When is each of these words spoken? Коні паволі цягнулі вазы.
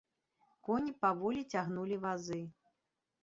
Коні 0.69 0.93
паволі 1.03 1.43
цягнулі 1.55 1.99
вазы. 2.05 2.41